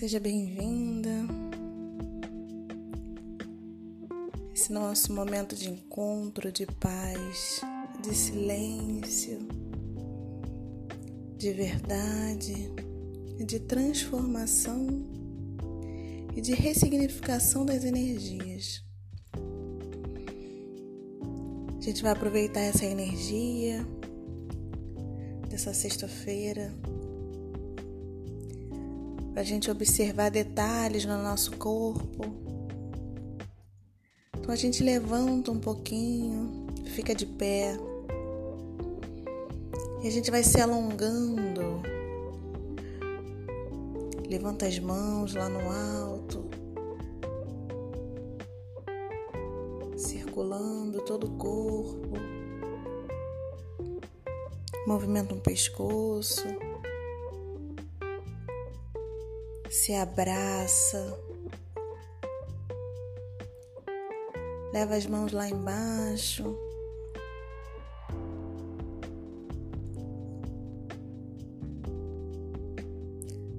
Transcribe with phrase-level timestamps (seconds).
[0.00, 1.10] Seja bem-vinda.
[4.54, 7.60] Esse nosso momento de encontro, de paz,
[8.02, 9.38] de silêncio,
[11.36, 12.72] de verdade,
[13.44, 14.86] de transformação
[16.34, 18.82] e de ressignificação das energias.
[21.76, 23.86] A gente vai aproveitar essa energia
[25.50, 26.72] dessa sexta-feira
[29.40, 32.26] para a gente observar detalhes no nosso corpo.
[34.36, 37.74] Então a gente levanta um pouquinho, fica de pé
[40.02, 41.80] e a gente vai se alongando.
[44.28, 46.44] Levanta as mãos lá no alto,
[49.96, 52.12] circulando todo o corpo.
[54.86, 56.46] Movimenta um pescoço.
[59.70, 61.16] Se abraça,
[64.72, 66.58] leva as mãos lá embaixo.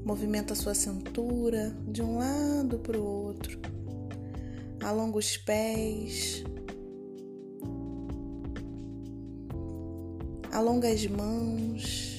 [0.03, 3.57] Movimenta a sua cintura de um lado para o outro.
[4.83, 6.43] Alonga os pés.
[10.51, 12.10] Alonga as mãos.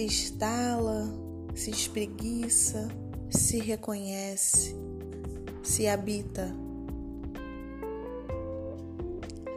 [0.00, 1.12] Se estala,
[1.54, 2.88] se espreguiça,
[3.28, 4.74] se reconhece,
[5.62, 6.54] se habita.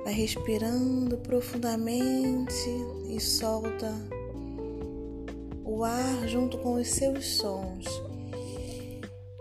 [0.04, 2.68] Vai respirando profundamente
[3.08, 3.94] e solta
[5.64, 7.86] o ar junto com os seus sons.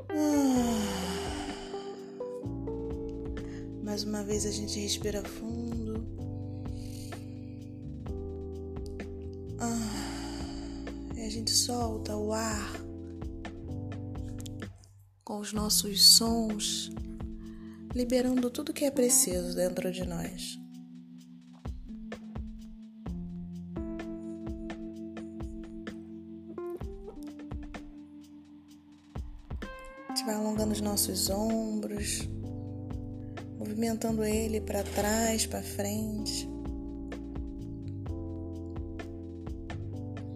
[0.09, 0.83] Ah.
[3.83, 5.72] Mais uma vez a gente respira fundo.
[11.66, 12.72] Solta o ar
[15.22, 16.91] com os nossos sons,
[17.94, 20.59] liberando tudo que é preciso dentro de nós.
[30.08, 32.28] A gente vai alongando os nossos ombros,
[33.56, 36.51] movimentando ele para trás, para frente.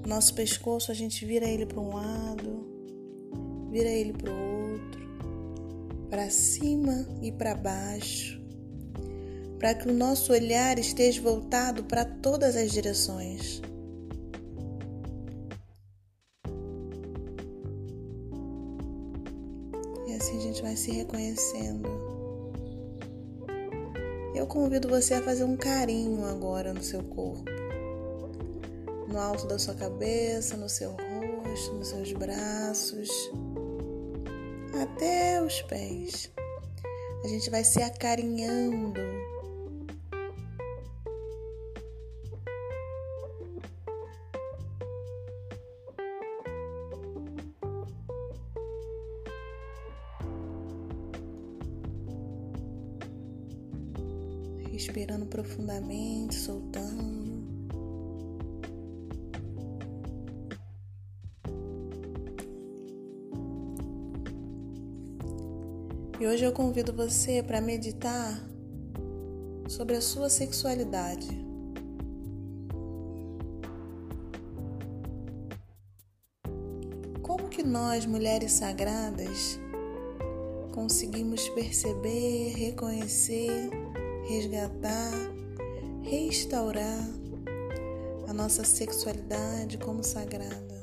[0.06, 2.65] Nosso pescoço a gente vira ele para um lado,
[3.72, 5.00] vira ele para o outro,
[6.09, 8.41] para cima e para baixo,
[9.59, 13.61] para que o nosso olhar esteja voltado para todas as direções.
[20.06, 21.89] E assim a gente vai se reconhecendo.
[24.37, 27.56] Eu convido você a fazer um carinho agora no seu corpo
[29.16, 33.09] no alto da sua cabeça, no seu rosto, nos seus braços,
[34.82, 36.31] até os pés.
[37.25, 39.00] A gente vai se acarinhando.
[54.71, 56.16] Respirando profundamente,
[66.47, 68.41] eu convido você para meditar
[69.69, 71.27] sobre a sua sexualidade.
[77.21, 79.59] Como que nós, mulheres sagradas,
[80.73, 83.69] conseguimos perceber, reconhecer,
[84.28, 85.13] resgatar,
[86.03, 87.09] restaurar
[88.28, 90.76] a nossa sexualidade como sagrada?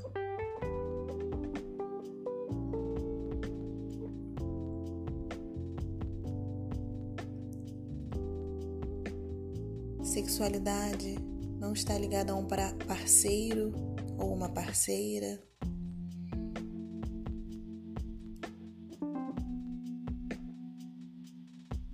[10.34, 11.16] Sexualidade
[11.60, 12.48] não está ligada a um
[12.88, 13.72] parceiro
[14.18, 15.40] ou uma parceira.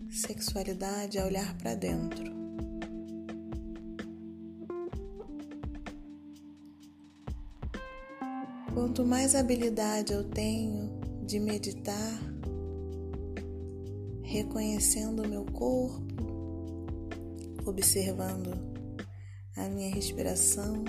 [0.09, 2.31] Sexualidade é olhar para dentro.
[8.73, 12.21] Quanto mais habilidade eu tenho de meditar,
[14.23, 16.08] reconhecendo o meu corpo,
[17.69, 18.51] observando
[19.55, 20.83] a minha respiração.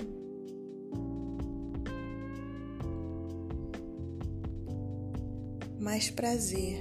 [5.79, 6.79] Mais prazer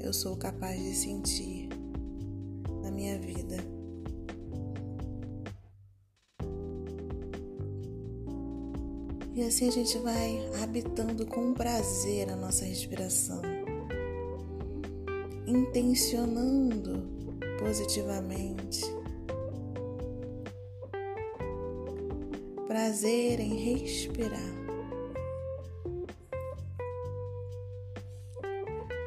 [0.00, 1.68] eu sou capaz de sentir
[2.82, 3.56] na minha vida.
[9.34, 13.42] E assim a gente vai habitando com prazer a nossa respiração,
[15.46, 17.06] intencionando
[17.58, 18.80] positivamente.
[22.76, 24.38] Prazer em respirar.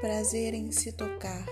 [0.02, 1.46] Prazer em se tocar.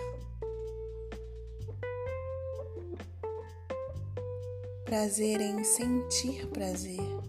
[4.84, 7.27] Prazer em sentir prazer.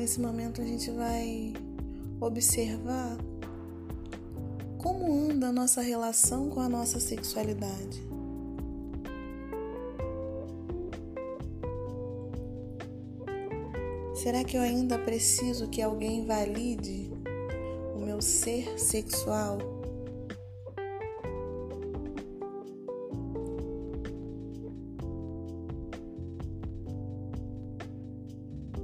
[0.00, 1.52] Nesse momento a gente vai
[2.18, 3.18] observar
[4.78, 8.02] como anda a nossa relação com a nossa sexualidade.
[14.14, 17.12] Será que eu ainda preciso que alguém valide
[17.94, 19.58] o meu ser sexual?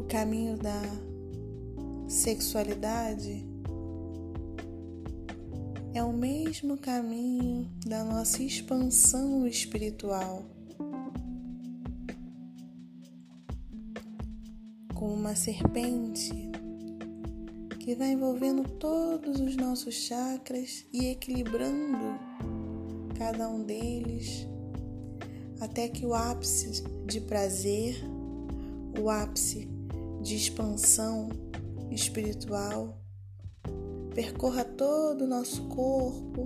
[0.06, 0.82] Caminho da
[2.08, 3.44] sexualidade
[5.92, 10.44] é o mesmo caminho da nossa expansão espiritual.
[14.94, 16.30] Como uma serpente
[17.80, 22.18] que vai envolvendo todos os nossos chakras e equilibrando
[23.18, 24.46] cada um deles
[25.60, 27.96] até que o ápice de prazer,
[29.00, 29.75] o ápice
[30.26, 31.28] de expansão
[31.88, 32.98] espiritual
[34.12, 36.42] percorra todo o nosso corpo,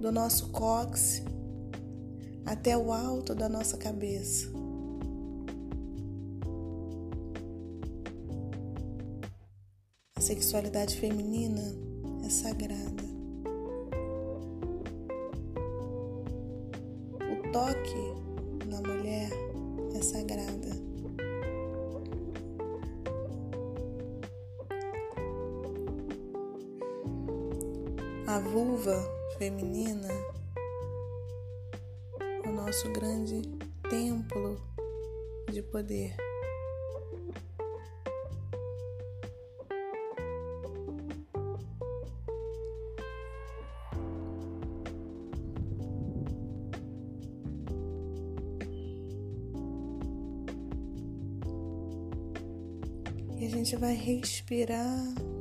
[0.00, 1.22] do nosso cóccix
[2.44, 4.48] até o alto da nossa cabeça.
[10.16, 11.62] A sexualidade feminina
[12.24, 13.07] é sagrada.
[29.48, 30.08] Feminina
[32.46, 33.40] o nosso grande
[33.88, 34.60] templo
[35.50, 36.14] de poder.
[53.38, 55.37] E a gente vai respirar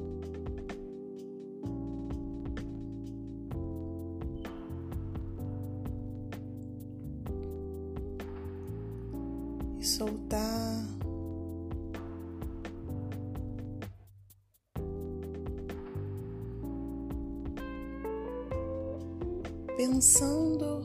[19.77, 20.81] Pensando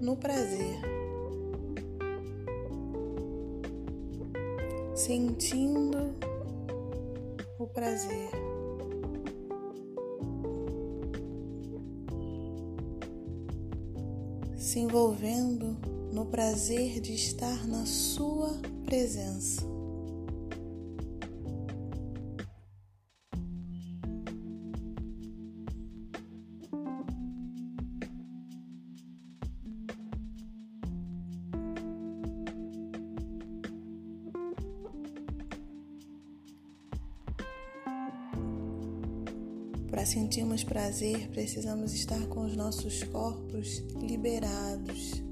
[0.00, 0.80] no prazer,
[4.92, 6.12] sentindo
[7.60, 8.30] o prazer.
[14.56, 15.76] Se envolvendo
[16.12, 18.50] no prazer de estar na Sua
[18.84, 19.73] presença.
[39.94, 45.22] Para sentirmos prazer, precisamos estar com os nossos corpos liberados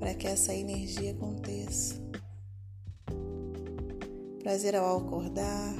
[0.00, 2.02] para que essa energia aconteça.
[4.42, 5.74] Prazer ao acordar,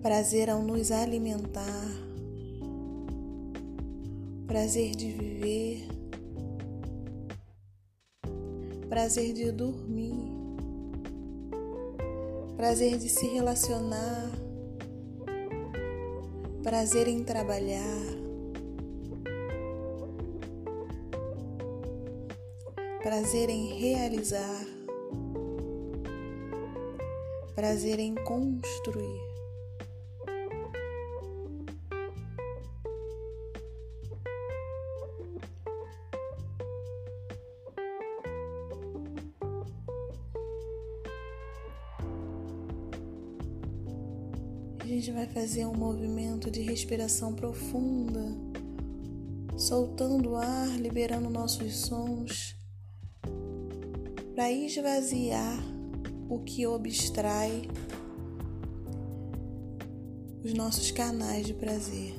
[0.00, 1.86] prazer ao nos alimentar,
[4.46, 5.86] prazer de viver,
[8.88, 9.99] prazer de dormir,
[12.60, 14.30] prazer de se relacionar,
[16.62, 17.80] prazer em trabalhar.
[23.02, 24.66] Prazer em realizar,
[27.54, 29.29] prazer em construir.
[45.32, 48.50] Fazer um movimento de respiração profunda
[49.60, 52.56] soltando o ar, liberando nossos sons,
[54.34, 55.62] para esvaziar
[56.30, 57.68] o que abstrai
[60.42, 62.14] os nossos canais de prazer.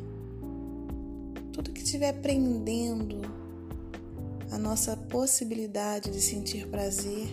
[1.52, 3.22] Tudo que estiver prendendo
[4.52, 7.28] a nossa possibilidade de sentir prazer,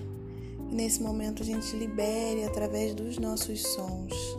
[0.71, 4.38] nesse momento a gente libere através dos nossos sons.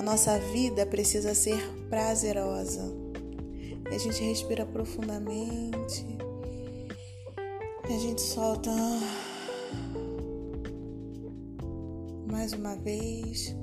[0.00, 2.90] A nossa vida precisa ser prazerosa.
[3.90, 6.06] E a gente respira profundamente.
[7.86, 8.70] E a gente solta
[12.32, 13.54] mais uma vez.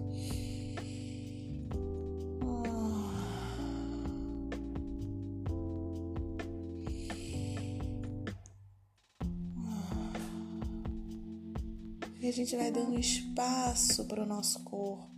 [12.21, 15.16] E a gente vai dando espaço para o nosso corpo,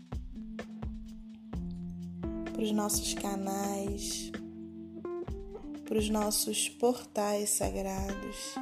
[2.59, 4.33] para os nossos canais,
[5.87, 8.53] para os nossos portais sagrados.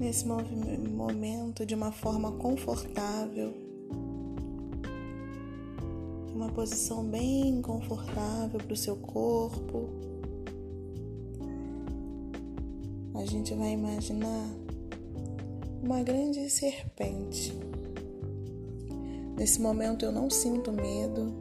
[0.00, 3.54] Nesse momento, de uma forma confortável,
[6.34, 10.13] uma posição bem confortável para o seu corpo.
[13.14, 14.50] A gente vai imaginar
[15.82, 17.52] uma grande serpente.
[19.36, 21.32] Nesse momento eu não sinto medo,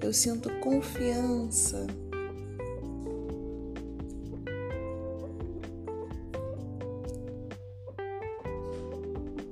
[0.00, 1.86] eu sinto confiança.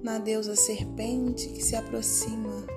[0.03, 2.74] Na deusa serpente que se aproxima.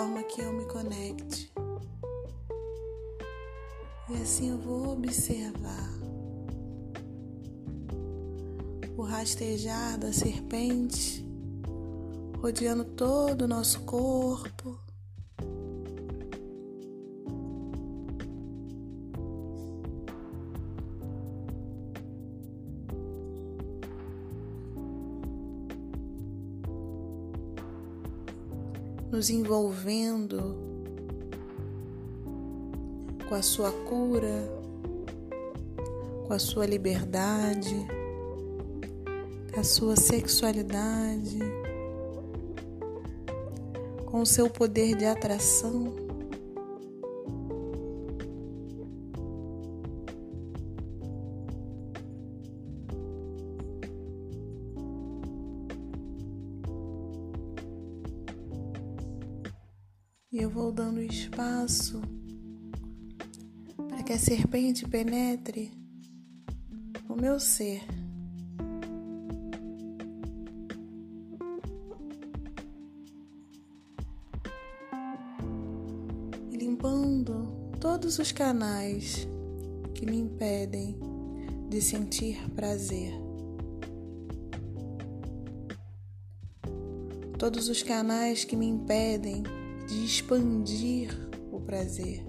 [0.00, 1.52] Forma que eu me conecte.
[4.08, 5.90] E assim eu vou observar
[8.96, 11.22] o rastejar da serpente
[12.40, 14.89] rodeando todo o nosso corpo.
[29.20, 30.56] Nos envolvendo
[33.28, 34.50] com a sua cura,
[36.26, 37.86] com a sua liberdade,
[39.52, 41.38] com a sua sexualidade,
[44.06, 45.99] com o seu poder de atração.
[60.50, 62.00] Eu vou dando espaço
[63.88, 65.70] para que a serpente penetre
[67.08, 67.82] no meu ser.
[76.50, 77.46] Limpando
[77.78, 79.28] todos os canais
[79.94, 80.98] que me impedem
[81.68, 83.12] de sentir prazer.
[87.38, 89.44] Todos os canais que me impedem
[89.90, 91.10] de expandir
[91.50, 92.24] o prazer.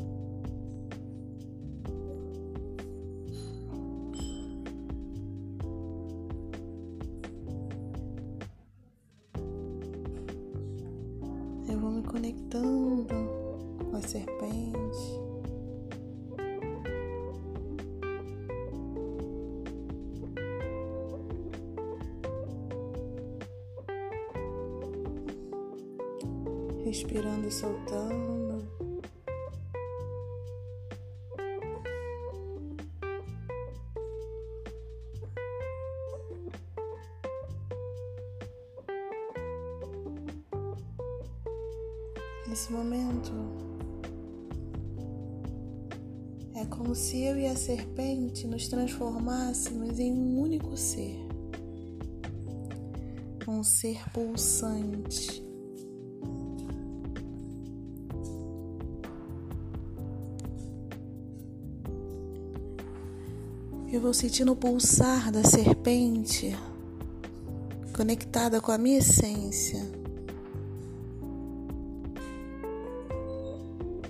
[26.92, 28.68] Respirando e soltando.
[42.46, 43.32] Nesse momento,
[46.56, 51.26] é como se eu e a serpente nos transformássemos em um único ser,
[53.48, 55.51] um ser pulsante
[63.92, 66.58] Eu vou sentindo o pulsar da serpente
[67.94, 69.82] conectada com a minha essência,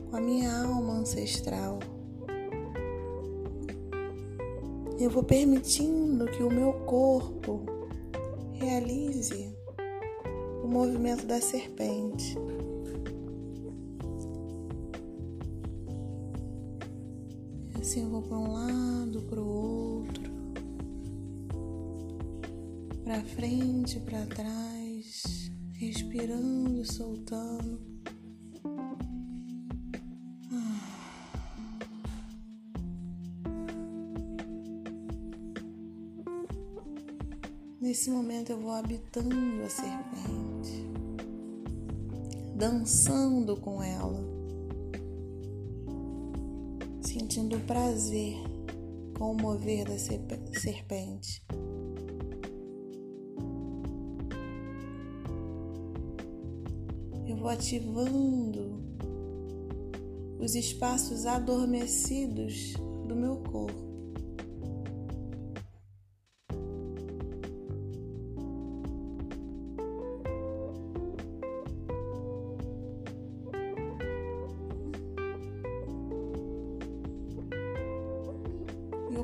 [0.08, 1.80] com a minha alma ancestral.
[5.00, 7.66] Eu vou permitindo que o meu corpo
[8.54, 9.52] realize
[10.64, 12.38] o movimento da serpente.
[23.36, 27.80] Frente, para trás, respirando, soltando.
[37.80, 40.88] Nesse momento eu vou habitando a serpente,
[42.56, 44.24] dançando com ela,
[47.02, 48.38] sentindo prazer
[49.18, 51.44] com o mover da serpente.
[57.52, 58.82] Ativando
[60.40, 62.74] os espaços adormecidos
[63.08, 63.92] do meu corpo.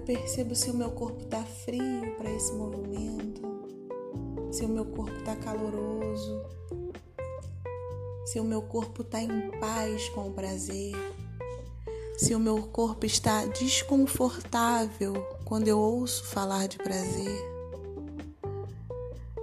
[0.08, 3.42] percebo se o meu corpo está frio para esse movimento,
[4.52, 6.42] se o meu corpo está caloroso,
[8.38, 10.94] se o meu corpo está em paz com o prazer,
[12.20, 17.36] se o meu corpo está desconfortável quando eu ouço falar de prazer.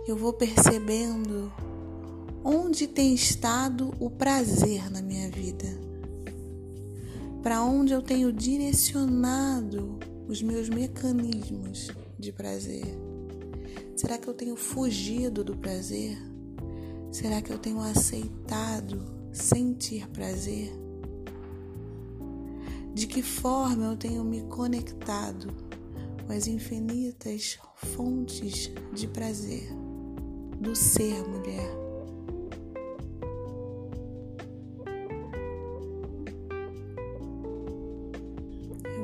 [0.07, 1.53] Eu vou percebendo
[2.45, 5.67] onde tem estado o prazer na minha vida,
[7.43, 9.99] para onde eu tenho direcionado
[10.29, 12.97] os meus mecanismos de prazer?
[13.97, 16.17] Será que eu tenho fugido do prazer?
[17.15, 19.01] Será que eu tenho aceitado
[19.33, 20.73] sentir prazer?
[22.93, 25.47] De que forma eu tenho me conectado
[26.27, 29.69] com as infinitas fontes de prazer
[30.61, 31.85] do ser mulher?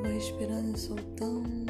[0.03, 1.70] respirando e soltando.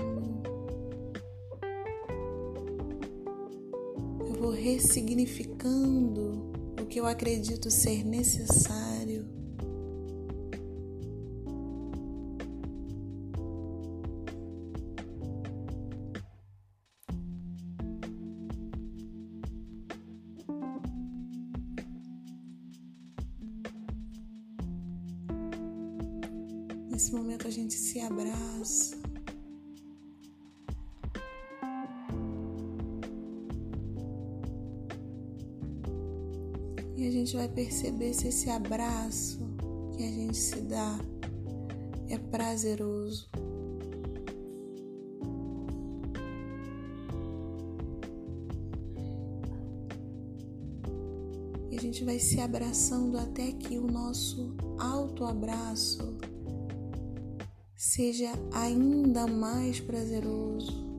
[4.40, 6.50] Vou ressignificando
[6.80, 8.89] o que eu acredito ser necessário.
[37.80, 39.38] Gente vai perceber se esse abraço
[39.96, 40.98] que a gente se dá
[42.08, 43.28] é prazeroso.
[51.70, 56.18] E a gente vai se abraçando até que o nosso autoabraço
[57.76, 60.89] seja ainda mais prazeroso.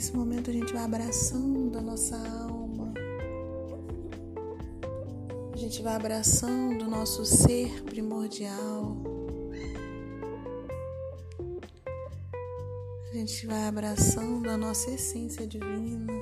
[0.00, 2.94] Nesse momento a gente vai abraçando a nossa alma,
[5.52, 8.96] a gente vai abraçando o nosso ser primordial,
[13.10, 16.14] a gente vai abraçando a nossa essência divina.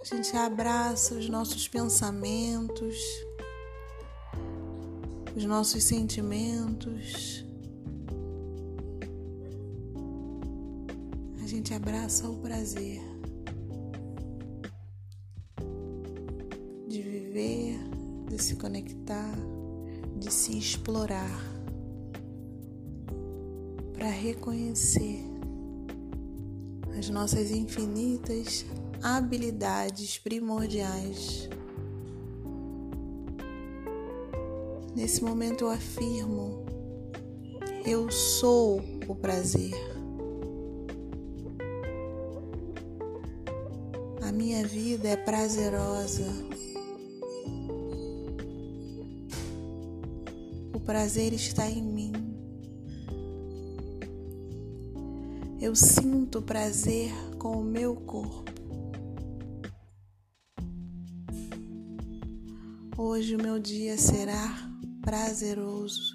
[0.00, 2.96] A gente abraça os nossos pensamentos,
[5.36, 7.43] os nossos sentimentos.
[11.84, 13.02] Abraça o prazer
[16.88, 17.78] de viver,
[18.26, 19.34] de se conectar,
[20.16, 21.38] de se explorar,
[23.92, 25.26] para reconhecer
[26.98, 28.64] as nossas infinitas
[29.02, 31.50] habilidades primordiais.
[34.96, 36.64] Nesse momento eu afirmo:
[37.84, 39.93] eu sou o prazer.
[44.34, 46.26] Minha vida é prazerosa.
[50.74, 52.12] O prazer está em mim.
[55.60, 58.52] Eu sinto prazer com o meu corpo.
[62.98, 64.68] Hoje o meu dia será
[65.00, 66.13] prazeroso.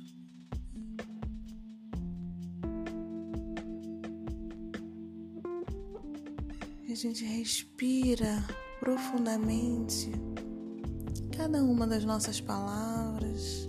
[6.99, 8.45] Gente respira
[8.81, 10.11] profundamente
[11.37, 13.68] cada uma das nossas palavras.